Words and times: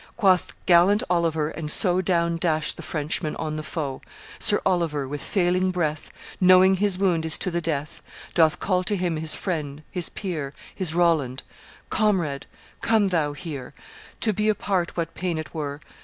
Quoth 0.17 0.55
gallant 0.65 1.03
Oliver; 1.11 1.49
and 1.49 1.69
so 1.69 2.01
Down 2.01 2.37
dash 2.37 2.73
the 2.73 2.81
Frenchmen 2.81 3.35
on 3.35 3.55
the 3.55 3.61
foe.... 3.61 4.01
Sir 4.39 4.59
Oliver 4.65 5.07
with 5.07 5.21
failing 5.21 5.69
breath, 5.69 6.09
Knowing 6.39 6.77
his 6.77 6.97
wound 6.97 7.23
is 7.23 7.37
to 7.37 7.51
the 7.51 7.61
death, 7.61 8.01
Doth 8.33 8.59
call 8.59 8.83
to 8.85 8.95
him 8.95 9.17
his 9.17 9.35
friend, 9.35 9.83
his 9.91 10.09
peer, 10.09 10.55
His 10.73 10.95
Roland: 10.95 11.43
'Comrade, 11.91 12.47
come 12.81 13.09
thou 13.09 13.33
here; 13.33 13.75
To 14.21 14.33
be 14.33 14.49
apart 14.49 14.97
what 14.97 15.13
pain 15.13 15.37
it 15.37 15.53
were! 15.53 15.79